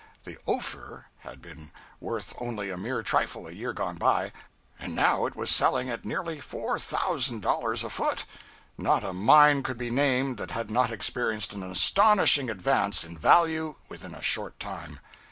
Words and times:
The 0.23 0.39
"Ophir" 0.47 1.05
had 1.19 1.43
been 1.43 1.71
worth 1.99 2.33
only 2.39 2.71
a 2.71 2.75
mere 2.75 3.03
trifle, 3.03 3.45
a 3.45 3.51
year 3.51 3.71
gone 3.71 3.97
by, 3.97 4.31
and 4.79 4.95
now 4.95 5.27
it 5.27 5.35
was 5.35 5.51
selling 5.51 5.91
at 5.91 6.05
nearly 6.05 6.39
four 6.41 6.79
thousand 6.79 7.41
dollars 7.43 7.83
a 7.83 7.89
foot! 7.91 8.25
Not 8.79 9.03
a 9.03 9.13
mine 9.13 9.61
could 9.61 9.77
be 9.77 9.91
named 9.91 10.37
that 10.39 10.49
had 10.49 10.71
not 10.71 10.89
experienced 10.91 11.53
an 11.53 11.61
astonishing 11.61 12.49
advance 12.49 13.03
in 13.03 13.15
value 13.15 13.75
within 13.89 14.15
a 14.15 14.23
short 14.23 14.59
time. 14.59 14.99